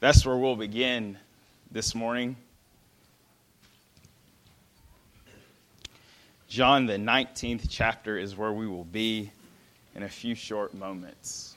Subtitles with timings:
[0.00, 1.18] That's where we'll begin
[1.72, 2.36] this morning.
[6.46, 9.32] John, the 19th chapter, is where we will be
[9.96, 11.56] in a few short moments.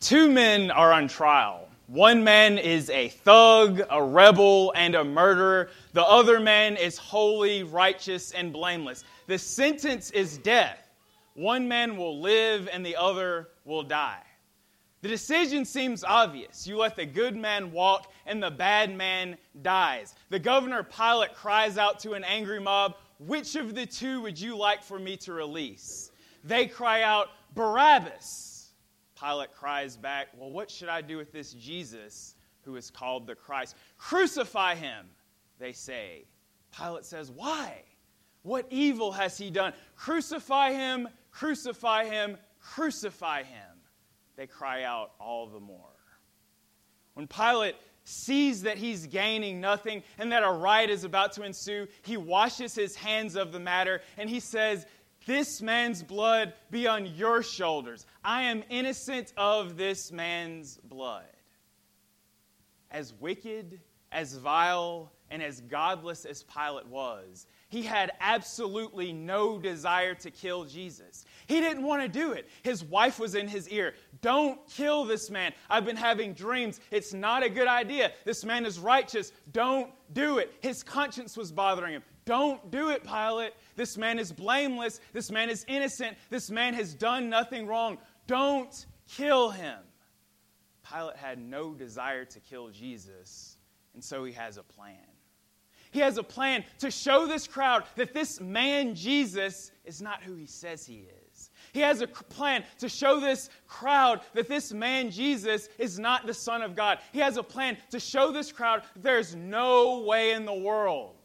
[0.00, 1.66] Two men are on trial.
[1.86, 5.70] One man is a thug, a rebel, and a murderer.
[5.92, 9.04] The other man is holy, righteous, and blameless.
[9.26, 10.78] The sentence is death.
[11.34, 14.22] One man will live and the other will die.
[15.02, 16.66] The decision seems obvious.
[16.66, 20.14] You let the good man walk, and the bad man dies.
[20.30, 24.56] The governor Pilate cries out to an angry mob, Which of the two would you
[24.56, 26.12] like for me to release?
[26.44, 28.51] They cry out, Barabbas.
[29.22, 33.34] Pilate cries back, Well, what should I do with this Jesus who is called the
[33.34, 33.76] Christ?
[33.98, 35.06] Crucify him,
[35.58, 36.24] they say.
[36.76, 37.82] Pilate says, Why?
[38.42, 39.72] What evil has he done?
[39.94, 43.72] Crucify him, crucify him, crucify him
[44.36, 45.78] they cry out all the more.
[47.14, 51.86] When Pilate sees that he's gaining nothing and that a riot is about to ensue,
[52.02, 54.86] he washes his hands of the matter and he says,
[55.26, 58.06] This man's blood be on your shoulders.
[58.24, 61.24] I am innocent of this man's blood.
[62.90, 70.14] As wicked, as vile, and as godless as Pilate was, he had absolutely no desire
[70.16, 71.24] to kill Jesus.
[71.46, 72.50] He didn't want to do it.
[72.62, 73.94] His wife was in his ear.
[74.20, 75.54] Don't kill this man.
[75.70, 76.80] I've been having dreams.
[76.90, 78.12] It's not a good idea.
[78.26, 79.32] This man is righteous.
[79.52, 80.52] Don't do it.
[80.60, 82.02] His conscience was bothering him.
[82.24, 83.52] Don't do it, Pilate.
[83.74, 85.00] This man is blameless.
[85.12, 86.16] This man is innocent.
[86.30, 87.98] This man has done nothing wrong.
[88.26, 89.78] Don't kill him.
[90.88, 93.56] Pilate had no desire to kill Jesus,
[93.94, 94.96] and so he has a plan.
[95.90, 100.34] He has a plan to show this crowd that this man, Jesus, is not who
[100.36, 101.50] he says he is.
[101.72, 106.34] He has a plan to show this crowd that this man, Jesus, is not the
[106.34, 106.98] Son of God.
[107.12, 111.21] He has a plan to show this crowd there's no way in the world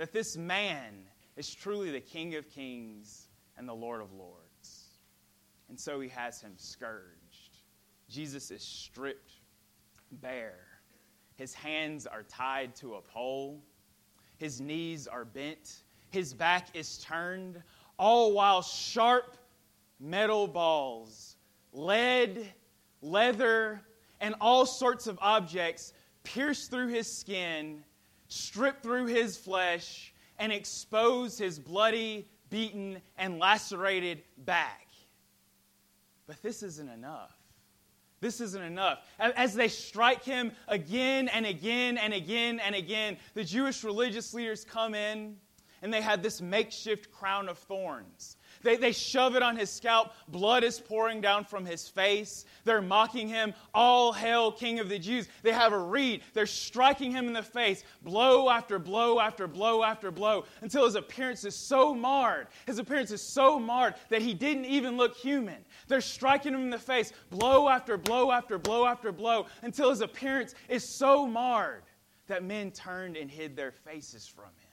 [0.00, 1.04] that this man
[1.36, 4.88] is truly the King of Kings and the Lord of Lords.
[5.68, 7.58] And so he has him scourged.
[8.08, 9.32] Jesus is stripped
[10.10, 10.66] bare.
[11.36, 13.62] His hands are tied to a pole
[14.40, 17.62] his knees are bent, his back is turned,
[17.98, 19.36] all while sharp
[20.00, 21.36] metal balls,
[21.74, 22.50] lead,
[23.02, 23.82] leather,
[24.18, 25.92] and all sorts of objects
[26.24, 27.84] pierce through his skin,
[28.30, 34.88] strip through his flesh, and expose his bloody, beaten, and lacerated back.
[36.26, 37.36] But this isn't enough.
[38.20, 39.00] This isn't enough.
[39.18, 44.64] As they strike him again and again and again and again, the Jewish religious leaders
[44.64, 45.36] come in
[45.82, 48.36] and they have this makeshift crown of thorns.
[48.62, 50.12] They, they shove it on his scalp.
[50.28, 52.44] Blood is pouring down from his face.
[52.64, 55.28] They're mocking him, All hail, King of the Jews.
[55.42, 56.22] They have a reed.
[56.34, 60.94] They're striking him in the face, blow after blow after blow after blow, until his
[60.94, 62.48] appearance is so marred.
[62.66, 65.64] His appearance is so marred that he didn't even look human.
[65.88, 70.02] They're striking him in the face, blow after blow after blow after blow, until his
[70.02, 71.82] appearance is so marred
[72.26, 74.69] that men turned and hid their faces from him.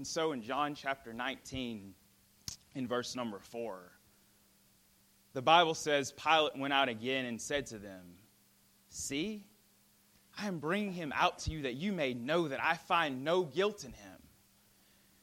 [0.00, 1.92] And so in John chapter 19,
[2.74, 3.92] in verse number 4,
[5.34, 8.06] the Bible says Pilate went out again and said to them,
[8.88, 9.44] See,
[10.38, 13.42] I am bringing him out to you that you may know that I find no
[13.42, 14.16] guilt in him.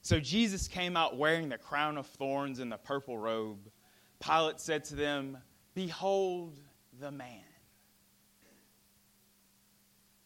[0.03, 3.71] So Jesus came out wearing the crown of thorns and the purple robe.
[4.19, 5.39] Pilate said to them,
[5.73, 6.55] Behold
[6.99, 7.41] the man.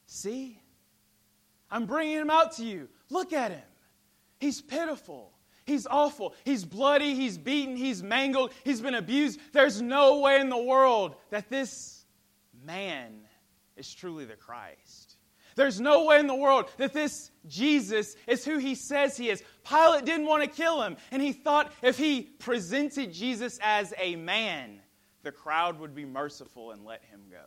[0.07, 0.59] See,
[1.69, 2.89] I'm bringing him out to you.
[3.09, 3.61] Look at him.
[4.41, 5.31] He's pitiful.
[5.65, 6.33] He's awful.
[6.43, 7.13] He's bloody.
[7.13, 7.77] He's beaten.
[7.77, 8.51] He's mangled.
[8.65, 9.39] He's been abused.
[9.53, 12.03] There's no way in the world that this
[12.65, 13.21] man
[13.77, 15.15] is truly the Christ.
[15.55, 19.43] There's no way in the world that this Jesus is who he says he is.
[19.67, 24.15] Pilate didn't want to kill him, and he thought if he presented Jesus as a
[24.15, 24.79] man,
[25.23, 27.43] the crowd would be merciful and let him go.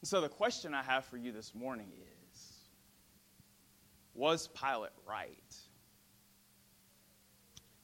[0.00, 2.13] And so the question I have for you this morning is
[4.14, 5.56] was Pilate right?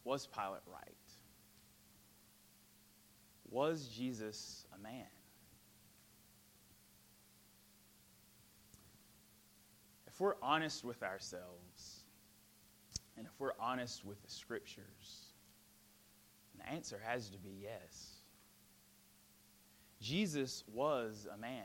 [0.04, 0.94] Was Pilate right?
[3.50, 5.06] Was Jesus a man?
[10.06, 12.04] If we're honest with ourselves,
[13.16, 15.34] and if we're honest with the scriptures,
[16.58, 18.20] the answer has to be yes.
[20.00, 21.64] Jesus was a man.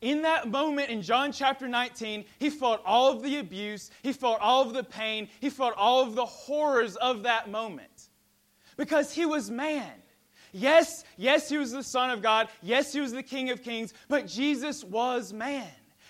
[0.00, 4.40] In that moment in John chapter 19, he felt all of the abuse, he felt
[4.40, 8.08] all of the pain, he felt all of the horrors of that moment.
[8.76, 9.90] Because he was man.
[10.52, 12.48] Yes, yes, he was the Son of God.
[12.62, 15.68] Yes, he was the King of Kings, but Jesus was man.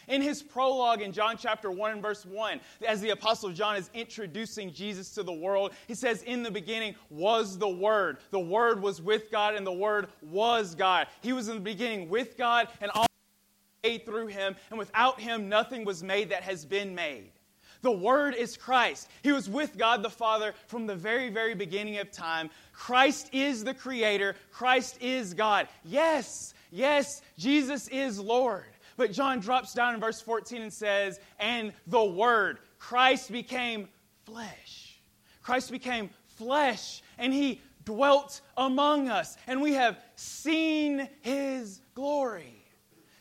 [0.09, 3.91] In his prologue in John chapter 1 and verse 1, as the Apostle John is
[3.93, 8.19] introducing Jesus to the world, he says, In the beginning was the Word.
[8.31, 11.09] The Word was with God, and the Word was God.
[11.23, 13.07] He was in the beginning with God, and all
[13.99, 17.31] through him, and without him nothing was made that has been made.
[17.83, 19.09] The Word is Christ.
[19.23, 22.51] He was with God the Father from the very, very beginning of time.
[22.73, 24.35] Christ is the Creator.
[24.51, 25.69] Christ is God.
[25.85, 28.65] Yes, yes, Jesus is Lord.
[28.97, 33.89] But John drops down in verse 14 and says, And the Word, Christ became
[34.25, 34.99] flesh.
[35.43, 42.66] Christ became flesh, and He dwelt among us, and we have seen His glory.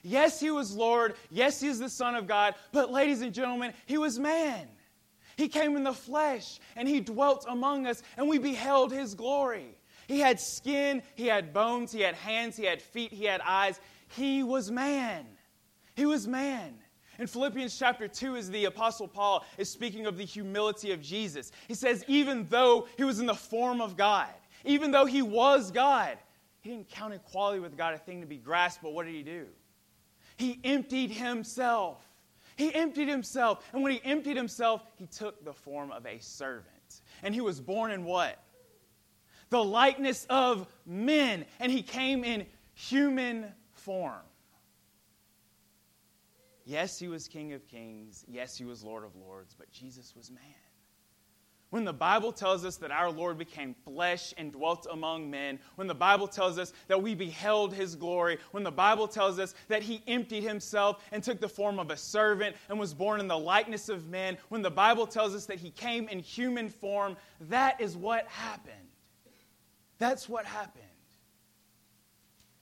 [0.05, 1.15] Yes, He was Lord.
[1.31, 2.53] Yes, He is the Son of God.
[2.71, 4.67] But, ladies and gentlemen, He was man.
[5.35, 9.75] He came in the flesh, and He dwelt among us, and we beheld His glory.
[10.07, 13.79] He had skin, He had bones, He had hands, He had feet, He had eyes.
[14.09, 15.25] He was man.
[15.95, 16.75] He was man.
[17.17, 21.51] In Philippians chapter 2, as the Apostle Paul is speaking of the humility of Jesus,
[21.67, 24.29] he says, even though he was in the form of God,
[24.65, 26.17] even though he was God,
[26.61, 29.23] he didn't count equality with God a thing to be grasped, but what did he
[29.23, 29.45] do?
[30.37, 32.05] He emptied himself.
[32.55, 33.67] He emptied himself.
[33.73, 37.01] And when he emptied himself, he took the form of a servant.
[37.23, 38.41] And he was born in what?
[39.49, 41.45] The likeness of men.
[41.59, 44.21] And he came in human form.
[46.65, 48.25] Yes, he was King of Kings.
[48.27, 50.64] Yes, he was Lord of Lords, but Jesus was man.
[51.71, 55.87] When the Bible tells us that our Lord became flesh and dwelt among men, when
[55.87, 59.81] the Bible tells us that we beheld his glory, when the Bible tells us that
[59.81, 63.37] he emptied himself and took the form of a servant and was born in the
[63.37, 67.81] likeness of men, when the Bible tells us that he came in human form, that
[67.81, 68.75] is what happened.
[69.97, 70.83] That's what happened.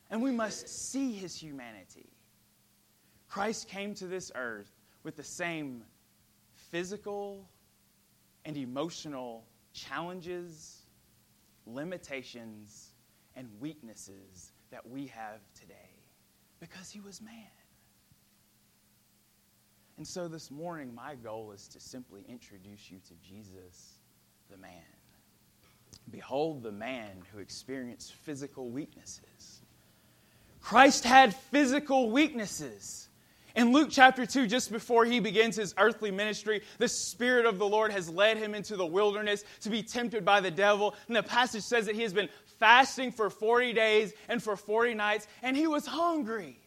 [0.10, 2.10] And we must see his humanity.
[3.28, 4.72] Christ came to this earth
[5.04, 5.84] with the same
[6.72, 7.50] physical
[8.46, 10.82] and emotional challenges,
[11.66, 12.90] limitations,
[13.36, 15.74] and weaknesses that we have today
[16.60, 17.34] because he was man.
[19.98, 24.00] And so this morning, my goal is to simply introduce you to Jesus,
[24.50, 24.72] the man.
[26.10, 29.62] Behold the man who experienced physical weaknesses.
[30.62, 33.08] Christ had physical weaknesses.
[33.56, 37.68] In Luke chapter 2, just before he begins his earthly ministry, the Spirit of the
[37.68, 40.96] Lord has led him into the wilderness to be tempted by the devil.
[41.08, 44.96] And the passage says that he has been fasting for 40 days and for 40
[44.96, 46.58] nights, and he was hungry.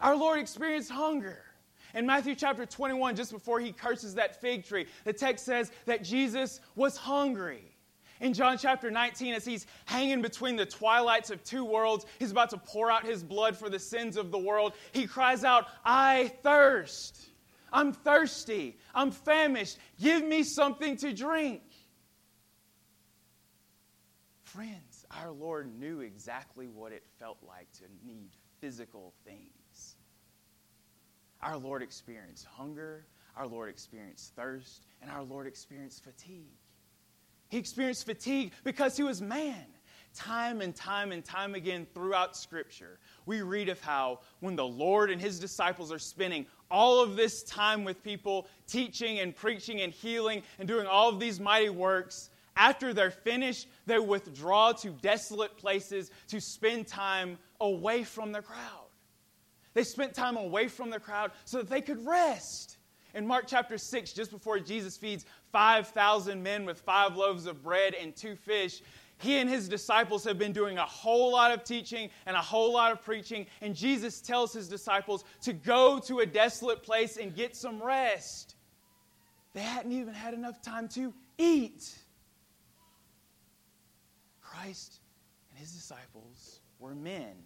[0.00, 1.42] Our Lord experienced hunger.
[1.94, 6.04] In Matthew chapter 21, just before he curses that fig tree, the text says that
[6.04, 7.73] Jesus was hungry.
[8.24, 12.48] In John chapter 19, as he's hanging between the twilights of two worlds, he's about
[12.50, 14.72] to pour out his blood for the sins of the world.
[14.92, 17.26] He cries out, I thirst.
[17.70, 18.78] I'm thirsty.
[18.94, 19.76] I'm famished.
[20.00, 21.60] Give me something to drink.
[24.44, 29.96] Friends, our Lord knew exactly what it felt like to need physical things.
[31.42, 33.04] Our Lord experienced hunger,
[33.36, 36.56] our Lord experienced thirst, and our Lord experienced fatigue.
[37.48, 39.66] He experienced fatigue because he was man.
[40.14, 45.10] Time and time and time again throughout Scripture, we read of how when the Lord
[45.10, 49.92] and his disciples are spending all of this time with people, teaching and preaching and
[49.92, 55.56] healing and doing all of these mighty works, after they're finished, they withdraw to desolate
[55.56, 58.86] places to spend time away from the crowd.
[59.74, 62.78] They spent time away from the crowd so that they could rest.
[63.14, 67.94] In Mark chapter 6, just before Jesus feeds 5,000 men with five loaves of bread
[67.94, 68.82] and two fish,
[69.18, 72.72] he and his disciples have been doing a whole lot of teaching and a whole
[72.72, 73.46] lot of preaching.
[73.60, 78.56] And Jesus tells his disciples to go to a desolate place and get some rest.
[79.52, 81.96] They hadn't even had enough time to eat.
[84.40, 84.98] Christ
[85.52, 87.36] and his disciples were men.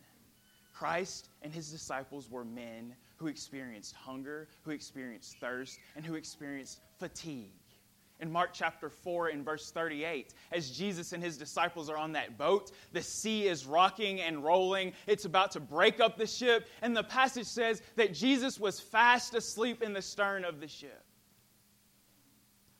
[0.72, 6.80] Christ and his disciples were men who experienced hunger, who experienced thirst, and who experienced
[6.98, 7.52] fatigue.
[8.20, 12.36] In Mark chapter 4, in verse 38, as Jesus and his disciples are on that
[12.36, 14.92] boat, the sea is rocking and rolling.
[15.06, 19.34] It's about to break up the ship, and the passage says that Jesus was fast
[19.34, 21.04] asleep in the stern of the ship.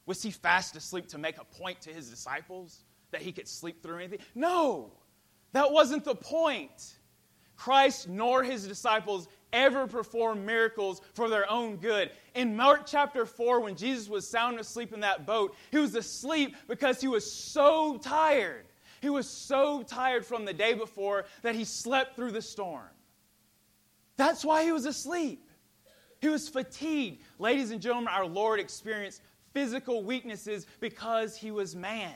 [0.07, 3.80] Was he fast asleep to make a point to his disciples that he could sleep
[3.80, 4.21] through anything?
[4.35, 4.90] No,
[5.52, 6.97] that wasn't the point.
[7.57, 12.11] Christ nor his disciples ever perform miracles for their own good.
[12.35, 16.57] In Mark chapter 4, when Jesus was sound asleep in that boat, he was asleep
[16.67, 18.67] because he was so tired.
[19.00, 22.88] He was so tired from the day before that he slept through the storm.
[24.17, 25.49] That's why he was asleep.
[26.21, 27.23] He was fatigued.
[27.38, 32.14] Ladies and gentlemen, our Lord experienced physical weaknesses because he was man.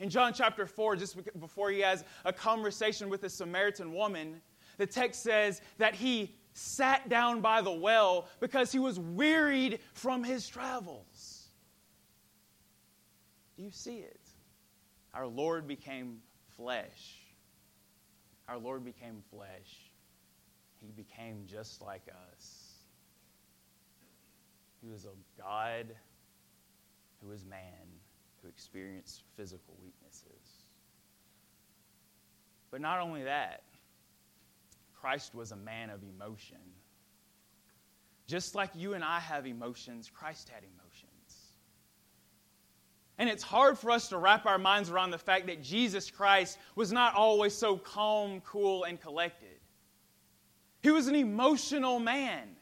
[0.00, 4.42] In John chapter 4, just before he has a conversation with a Samaritan woman,
[4.76, 10.22] the text says that he sat down by the well because he was wearied from
[10.22, 11.48] his travels.
[13.56, 14.20] Do you see it?
[15.14, 16.18] Our Lord became
[16.56, 17.20] flesh.
[18.48, 19.90] Our Lord became flesh.
[20.80, 22.72] He became just like us.
[24.82, 25.94] He was a God
[27.20, 27.60] who was man,
[28.42, 30.64] who experienced physical weaknesses.
[32.70, 33.62] But not only that,
[35.02, 36.58] Christ was a man of emotion.
[38.28, 41.08] Just like you and I have emotions, Christ had emotions.
[43.18, 46.56] And it's hard for us to wrap our minds around the fact that Jesus Christ
[46.76, 49.58] was not always so calm, cool, and collected.
[50.82, 52.56] He was an emotional man.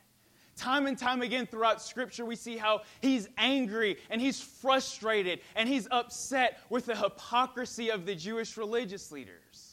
[0.57, 5.69] Time and time again throughout Scripture, we see how he's angry and he's frustrated and
[5.69, 9.70] he's upset with the hypocrisy of the Jewish religious leaders.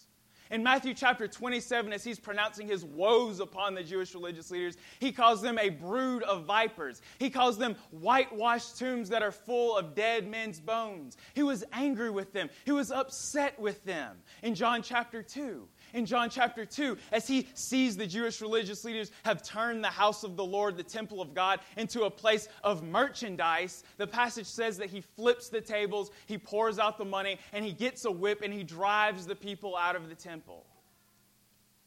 [0.50, 5.12] In Matthew chapter 27, as he's pronouncing his woes upon the Jewish religious leaders, he
[5.12, 7.02] calls them a brood of vipers.
[7.20, 11.18] He calls them whitewashed tombs that are full of dead men's bones.
[11.34, 14.18] He was angry with them, he was upset with them.
[14.44, 19.12] In John chapter 2, in John chapter 2 as he sees the Jewish religious leaders
[19.24, 22.84] have turned the house of the Lord, the temple of God, into a place of
[22.84, 23.84] merchandise.
[23.98, 27.74] The passage says that he flips the tables, he pours out the money, and he
[27.74, 30.66] gets a whip and he drives the people out of the temple.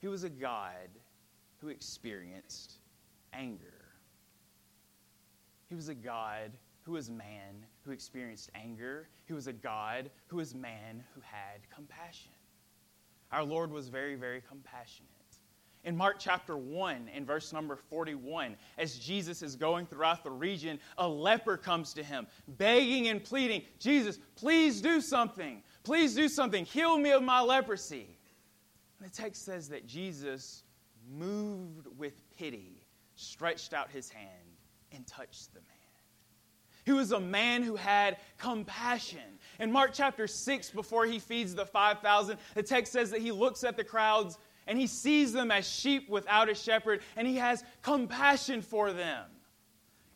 [0.00, 0.88] He was a God
[1.58, 2.78] who experienced
[3.32, 3.74] anger.
[5.68, 6.50] He was a God
[6.82, 9.08] who was man who experienced anger.
[9.26, 12.32] He was a God who was man who had compassion.
[13.32, 15.08] Our Lord was very, very compassionate.
[15.82, 20.78] In Mark chapter 1, in verse number 41, as Jesus is going throughout the region,
[20.98, 25.62] a leper comes to him, begging and pleading, Jesus, please do something.
[25.82, 26.66] Please do something.
[26.66, 28.18] Heal me of my leprosy.
[28.98, 30.64] And the text says that Jesus,
[31.10, 32.84] moved with pity,
[33.14, 34.28] stretched out his hand
[34.92, 35.66] and touched the man.
[36.84, 39.38] He was a man who had compassion.
[39.60, 43.62] In Mark chapter 6, before he feeds the 5,000, the text says that he looks
[43.62, 47.62] at the crowds and he sees them as sheep without a shepherd and he has
[47.82, 49.26] compassion for them.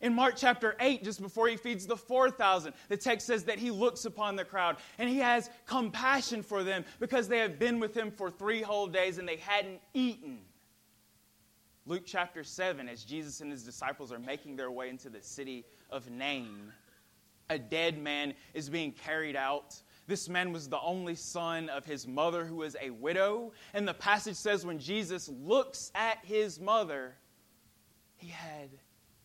[0.01, 3.69] In Mark chapter 8, just before he feeds the 4,000, the text says that he
[3.69, 7.95] looks upon the crowd and he has compassion for them because they have been with
[7.95, 10.39] him for three whole days and they hadn't eaten.
[11.85, 15.65] Luke chapter 7, as Jesus and his disciples are making their way into the city
[15.91, 16.71] of Nain,
[17.49, 19.81] a dead man is being carried out.
[20.07, 23.53] This man was the only son of his mother, who was a widow.
[23.73, 27.15] And the passage says when Jesus looks at his mother,
[28.17, 28.69] he had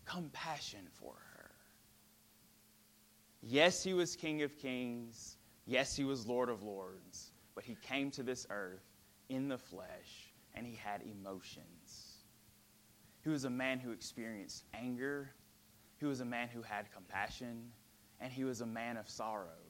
[0.05, 1.51] compassion for her.
[3.43, 5.37] Yes, he was King of Kings.
[5.67, 7.33] Yes, he was Lord of Lords.
[7.55, 8.85] But he came to this earth
[9.29, 12.25] in the flesh and he had emotions.
[13.23, 15.31] He was a man who experienced anger.
[15.99, 17.71] He was a man who had compassion.
[18.21, 19.61] And he was a man of sorrows.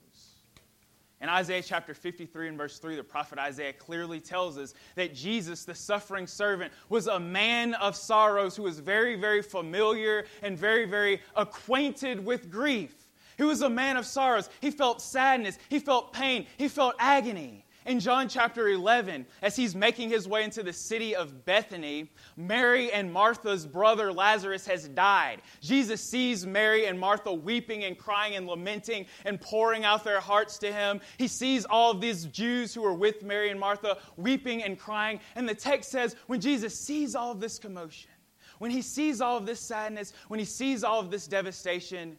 [1.20, 5.64] In Isaiah chapter 53 and verse 3, the prophet Isaiah clearly tells us that Jesus,
[5.64, 10.86] the suffering servant, was a man of sorrows who was very, very familiar and very,
[10.86, 12.94] very acquainted with grief.
[13.36, 14.48] He was a man of sorrows.
[14.60, 17.64] He felt sadness, he felt pain, he felt agony.
[17.86, 22.92] In John chapter 11, as he's making his way into the city of Bethany, Mary
[22.92, 25.40] and Martha's brother Lazarus has died.
[25.62, 30.58] Jesus sees Mary and Martha weeping and crying and lamenting and pouring out their hearts
[30.58, 31.00] to him.
[31.16, 35.18] He sees all of these Jews who are with Mary and Martha weeping and crying.
[35.34, 38.10] And the text says, when Jesus sees all of this commotion,
[38.58, 42.18] when he sees all of this sadness, when he sees all of this devastation,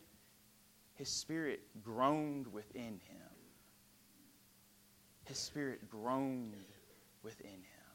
[0.95, 3.20] his spirit groaned within him
[5.31, 6.65] his spirit groaned
[7.23, 7.93] within him.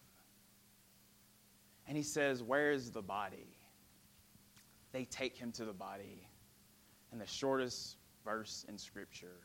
[1.87, 3.59] And he says, Where is the body?
[4.93, 6.27] They take him to the body.
[7.13, 9.37] And the shortest verse in Scripture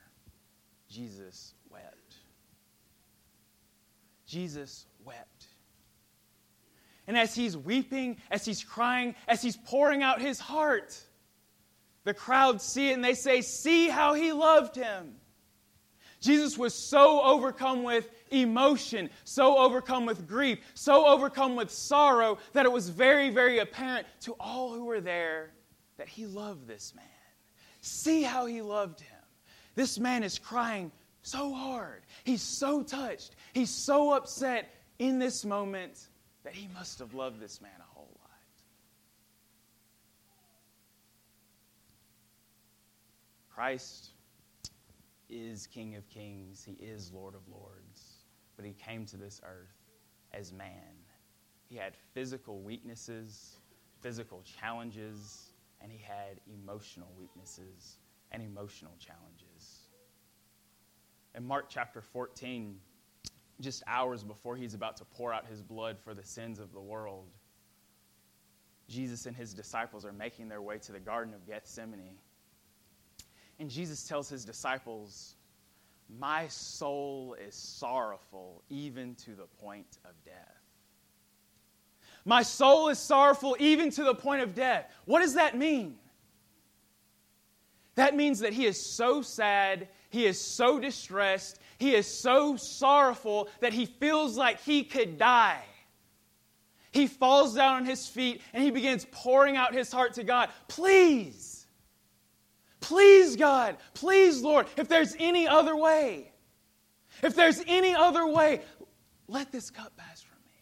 [0.89, 2.15] Jesus wept.
[4.25, 5.47] Jesus wept.
[7.07, 10.97] And as he's weeping, as he's crying, as he's pouring out his heart,
[12.05, 15.15] the crowd see it and they say, See how he loved him.
[16.21, 22.65] Jesus was so overcome with emotion, so overcome with grief, so overcome with sorrow that
[22.65, 25.51] it was very, very apparent to all who were there
[25.97, 27.03] that he loved this man.
[27.81, 29.17] See how he loved him.
[29.73, 30.91] This man is crying
[31.23, 32.03] so hard.
[32.23, 33.35] He's so touched.
[33.53, 36.07] He's so upset in this moment
[36.43, 38.29] that he must have loved this man a whole lot.
[43.49, 44.10] Christ
[45.31, 49.75] is King of Kings, He is Lord of Lords, but He came to this earth
[50.33, 50.95] as man.
[51.69, 53.57] He had physical weaknesses,
[54.01, 57.97] physical challenges, and He had emotional weaknesses
[58.31, 59.87] and emotional challenges.
[61.35, 62.77] In Mark chapter 14,
[63.61, 66.81] just hours before he's about to pour out his blood for the sins of the
[66.81, 67.27] world,
[68.89, 72.17] Jesus and his disciples are making their way to the Garden of Gethsemane.
[73.61, 75.35] And Jesus tells his disciples,
[76.19, 80.57] My soul is sorrowful even to the point of death.
[82.25, 84.91] My soul is sorrowful even to the point of death.
[85.05, 85.99] What does that mean?
[87.93, 93.47] That means that he is so sad, he is so distressed, he is so sorrowful
[93.59, 95.61] that he feels like he could die.
[96.91, 100.49] He falls down on his feet and he begins pouring out his heart to God.
[100.67, 101.60] Please,
[102.81, 106.31] Please, God, please, Lord, if there's any other way,
[107.23, 108.61] if there's any other way,
[109.27, 110.57] let this cup pass from me.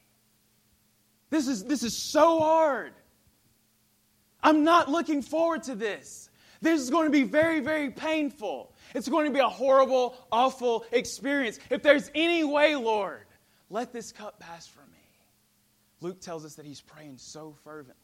[1.30, 2.94] This is, this is so hard.
[4.44, 6.30] I'm not looking forward to this.
[6.62, 8.74] This is going to be very, very painful.
[8.94, 11.58] It's going to be a horrible, awful experience.
[11.70, 13.26] If there's any way, Lord,
[13.70, 14.98] let this cup pass from me.
[16.02, 17.96] Luke tells us that he's praying so fervently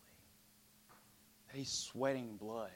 [1.52, 2.70] that he's sweating blood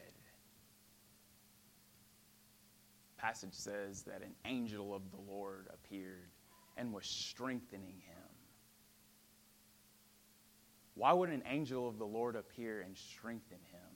[3.20, 6.30] passage says that an angel of the Lord appeared
[6.78, 8.30] and was strengthening him.
[10.96, 13.90] Why would an angel of the Lord appear and strengthen him?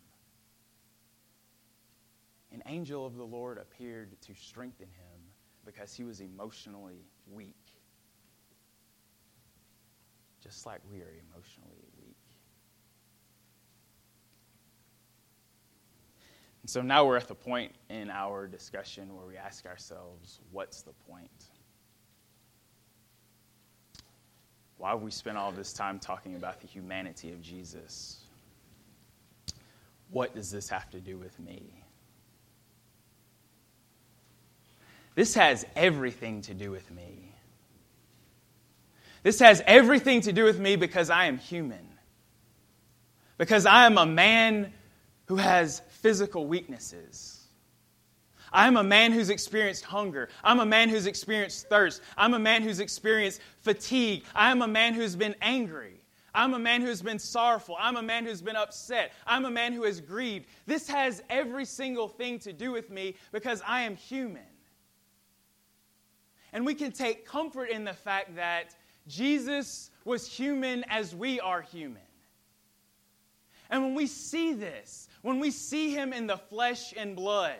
[2.54, 5.22] An angel of the Lord appeared to strengthen him
[5.66, 7.56] because he was emotionally weak.
[10.42, 11.78] Just like we are emotionally
[16.64, 20.82] And so now we're at the point in our discussion where we ask ourselves, what's
[20.82, 21.30] the point?
[24.78, 28.22] Why have we spent all this time talking about the humanity of Jesus?
[30.10, 31.84] What does this have to do with me?
[35.16, 37.34] This has everything to do with me.
[39.22, 41.88] This has everything to do with me because I am human.
[43.38, 44.74] Because I am a man
[45.26, 47.48] who has physical weaknesses.
[48.52, 50.30] I'm a man who's experienced hunger.
[50.44, 52.02] I'm a man who's experienced thirst.
[52.18, 54.26] I'm a man who's experienced fatigue.
[54.36, 56.02] I'm a man who's been angry.
[56.36, 57.78] I'm a man who's been sorrowful.
[57.80, 59.14] I'm a man who's been upset.
[59.26, 60.48] I'm a man who has grieved.
[60.68, 64.44] This has every single thing to do with me because I am human.
[66.52, 68.76] And we can take comfort in the fact that
[69.08, 72.02] Jesus was human as we are human.
[73.74, 77.56] And when we see this, when we see him in the flesh and blood,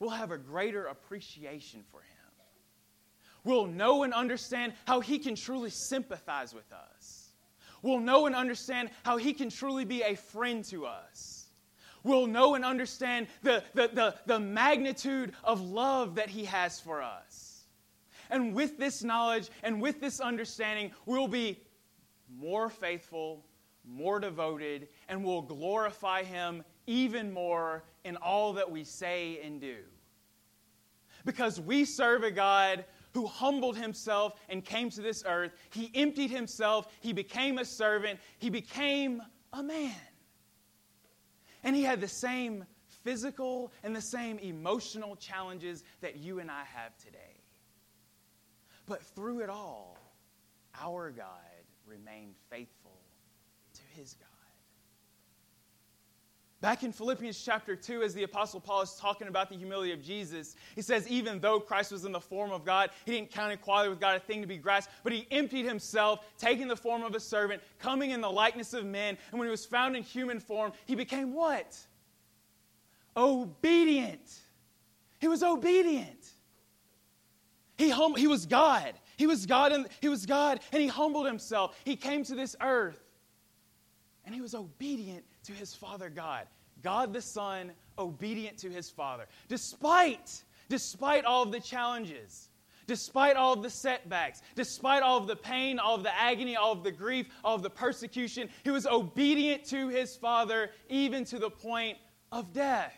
[0.00, 2.32] we'll have a greater appreciation for him.
[3.44, 7.28] We'll know and understand how he can truly sympathize with us.
[7.82, 11.46] We'll know and understand how he can truly be a friend to us.
[12.02, 17.00] We'll know and understand the, the, the, the magnitude of love that he has for
[17.00, 17.62] us.
[18.28, 21.60] And with this knowledge and with this understanding, we'll be
[22.28, 23.44] more faithful
[23.86, 29.76] more devoted, and will glorify Him even more in all that we say and do.
[31.24, 35.52] Because we serve a God who humbled himself and came to this earth.
[35.70, 39.94] He emptied himself, he became a servant, he became a man.
[41.62, 42.64] And he had the same
[43.04, 47.18] physical and the same emotional challenges that you and I have today.
[48.86, 49.96] But through it all,
[50.78, 51.26] our God
[51.86, 52.83] remained faithful
[53.94, 54.28] his God.
[56.64, 60.02] Back in Philippians chapter 2, as the Apostle Paul is talking about the humility of
[60.02, 63.52] Jesus, he says, Even though Christ was in the form of God, he didn't count
[63.52, 67.02] equality with God a thing to be grasped, but he emptied himself, taking the form
[67.02, 69.18] of a servant, coming in the likeness of men.
[69.30, 71.76] And when he was found in human form, he became what?
[73.14, 74.32] Obedient.
[75.18, 76.30] He was obedient.
[77.76, 78.94] He, hum- he was God.
[79.18, 81.78] He was God, and he was God, and he humbled himself.
[81.84, 83.03] He came to this earth
[84.24, 86.46] and he was obedient to his Father God.
[86.82, 89.26] God the Son, obedient to his Father.
[89.48, 92.48] Despite, despite all of the challenges,
[92.86, 96.72] despite all of the setbacks, despite all of the pain, all of the agony, all
[96.72, 101.38] of the grief, all of the persecution, he was obedient to his Father even to
[101.38, 101.98] the point
[102.30, 102.94] of death,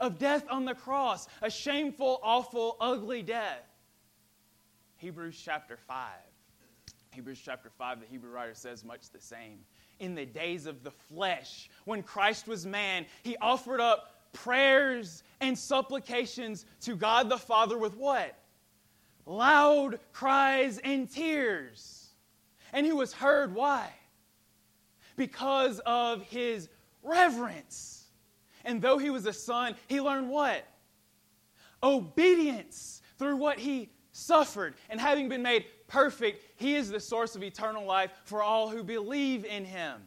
[0.00, 3.62] of death on the cross, a shameful, awful, ugly death.
[4.96, 6.08] Hebrews chapter 5.
[7.10, 9.60] Hebrews chapter 5, the Hebrew writer says much the same.
[9.98, 15.58] In the days of the flesh, when Christ was man, he offered up prayers and
[15.58, 18.36] supplications to God the Father with what?
[19.24, 22.10] Loud cries and tears.
[22.72, 23.54] And he was heard.
[23.54, 23.90] Why?
[25.16, 26.68] Because of his
[27.02, 28.04] reverence.
[28.64, 30.66] And though he was a son, he learned what?
[31.82, 34.74] Obedience through what he suffered.
[34.88, 38.82] And having been made perfect, he is the source of eternal life for all who
[38.82, 40.00] believe in him.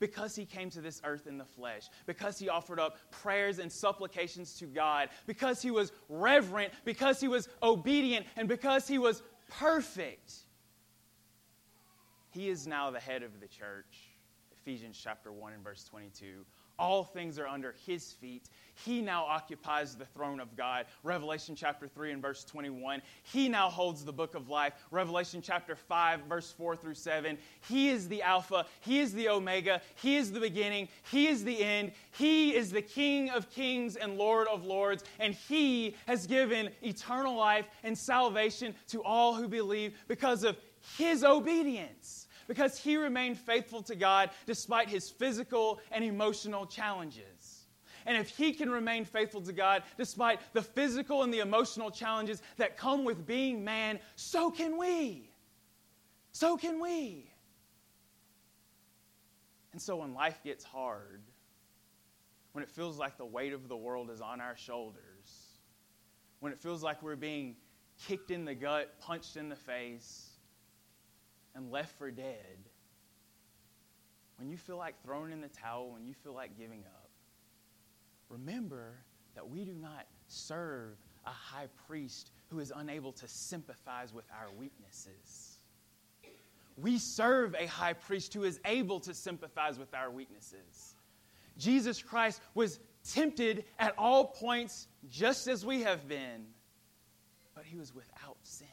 [0.00, 3.70] Because he came to this earth in the flesh, because he offered up prayers and
[3.70, 9.22] supplications to God, because he was reverent, because he was obedient, and because he was
[9.48, 10.32] perfect,
[12.30, 14.08] he is now the head of the church.
[14.60, 16.44] Ephesians chapter 1 and verse 22.
[16.78, 18.48] All things are under his feet.
[18.74, 20.86] He now occupies the throne of God.
[21.02, 23.02] Revelation chapter 3 and verse 21.
[23.22, 24.72] He now holds the book of life.
[24.90, 27.38] Revelation chapter 5, verse 4 through 7.
[27.68, 28.66] He is the Alpha.
[28.80, 29.80] He is the Omega.
[29.96, 30.88] He is the beginning.
[31.10, 31.92] He is the end.
[32.12, 35.04] He is the King of kings and Lord of lords.
[35.20, 40.56] And He has given eternal life and salvation to all who believe because of
[40.96, 47.66] His obedience because he remained faithful to God despite his physical and emotional challenges.
[48.06, 52.42] And if he can remain faithful to God despite the physical and the emotional challenges
[52.56, 55.30] that come with being man, so can we.
[56.32, 57.30] So can we.
[59.72, 61.22] And so when life gets hard,
[62.52, 65.48] when it feels like the weight of the world is on our shoulders,
[66.40, 67.56] when it feels like we're being
[68.06, 70.31] kicked in the gut, punched in the face,
[71.54, 72.58] and left for dead,
[74.38, 77.10] when you feel like throwing in the towel, when you feel like giving up,
[78.28, 78.94] remember
[79.34, 84.48] that we do not serve a high priest who is unable to sympathize with our
[84.58, 85.58] weaknesses.
[86.76, 90.96] We serve a high priest who is able to sympathize with our weaknesses.
[91.58, 96.46] Jesus Christ was tempted at all points just as we have been,
[97.54, 98.66] but he was without sin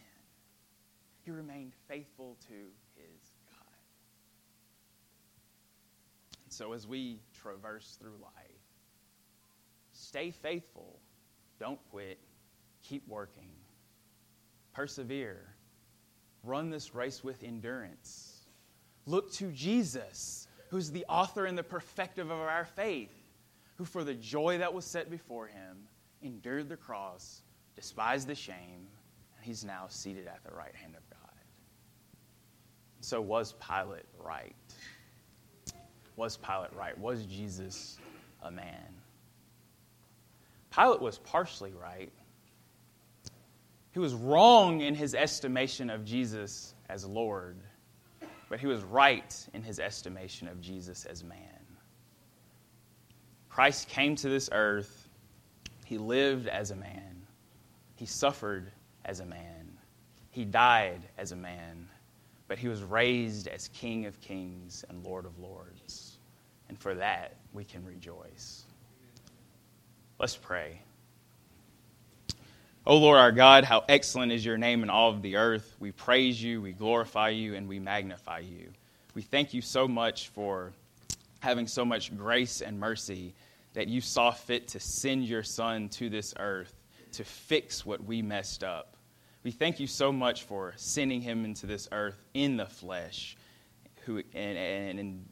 [1.29, 2.55] he remained faithful to
[2.95, 3.77] his God.
[6.45, 8.63] And so as we traverse through life,
[9.91, 10.99] stay faithful,
[11.59, 12.17] don't quit,
[12.81, 13.51] keep working,
[14.73, 15.53] persevere,
[16.43, 18.45] run this race with endurance.
[19.05, 23.13] Look to Jesus, who's the author and the perfecter of our faith,
[23.77, 25.77] who for the joy that was set before him
[26.23, 27.43] endured the cross,
[27.75, 28.87] despised the shame,
[29.35, 31.09] and he's now seated at the right hand of.
[33.10, 34.54] So, was Pilate right?
[36.15, 36.95] Was Pilate right?
[37.00, 37.98] Was Jesus
[38.43, 38.86] a man?
[40.69, 42.12] Pilate was partially right.
[43.93, 47.58] He was wrong in his estimation of Jesus as Lord,
[48.48, 51.65] but he was right in his estimation of Jesus as man.
[53.50, 55.10] Christ came to this earth,
[55.84, 57.26] he lived as a man,
[57.95, 58.72] he suffered
[59.04, 59.80] as a man,
[60.30, 61.88] he died as a man
[62.49, 66.17] but he was raised as King of kings and Lord of lords.
[66.67, 68.63] And for that, we can rejoice.
[70.19, 70.81] Let's pray.
[72.88, 75.75] O oh Lord our God, how excellent is your name in all of the earth.
[75.79, 78.71] We praise you, we glorify you, and we magnify you.
[79.13, 80.73] We thank you so much for
[81.41, 83.35] having so much grace and mercy
[83.73, 86.73] that you saw fit to send your Son to this earth
[87.12, 88.95] to fix what we messed up
[89.43, 93.38] we thank you so much for sending him into this earth in the flesh
[94.06, 95.25] who, and, and, and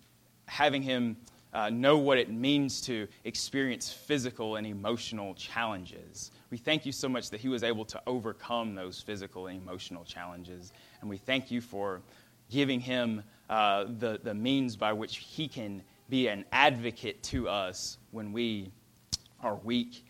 [0.46, 1.18] having him
[1.54, 6.32] uh, know what it means to experience physical and emotional challenges.
[6.52, 10.04] We thank you so much that he was able to overcome those physical and emotional
[10.04, 10.72] challenges.
[11.02, 12.02] And we thank you for
[12.50, 17.98] giving him uh, the, the means by which he can be an advocate to us
[18.12, 18.72] when we
[19.42, 20.06] are weak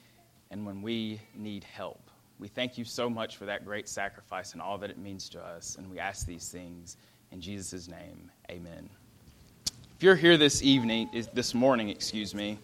[0.51, 2.06] and when we need help.
[2.39, 5.41] We thank you so much for that great sacrifice and all that it means to
[5.41, 5.75] us.
[5.77, 6.97] And we ask these things
[7.31, 8.29] in Jesus' name.
[8.51, 8.89] Amen.
[9.97, 12.59] If you're here this evening, this morning, excuse me,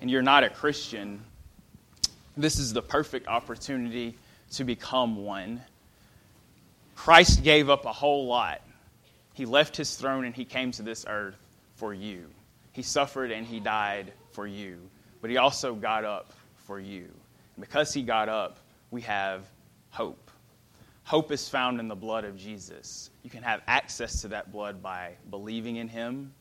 [0.00, 1.22] and you're not a Christian,
[2.36, 4.16] this is the perfect opportunity
[4.52, 5.60] to become one.
[6.96, 8.60] Christ gave up a whole lot.
[9.34, 11.36] He left his throne and he came to this earth
[11.76, 12.26] for you.
[12.72, 14.78] He suffered and he died for you,
[15.20, 17.04] but he also got up for you.
[17.56, 18.58] And because he got up,
[18.94, 19.50] we have
[19.90, 20.30] hope.
[21.02, 23.10] Hope is found in the blood of Jesus.
[23.24, 26.32] You can have access to that blood by believing in Him,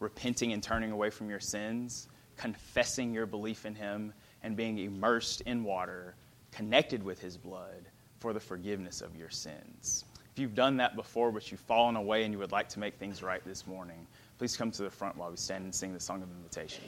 [0.00, 5.42] repenting and turning away from your sins, confessing your belief in Him, and being immersed
[5.42, 6.16] in water,
[6.50, 7.84] connected with His blood
[8.18, 10.06] for the forgiveness of your sins.
[10.32, 12.94] If you've done that before, but you've fallen away and you would like to make
[12.94, 14.06] things right this morning,
[14.38, 16.84] please come to the front while we stand and sing the song of invitation.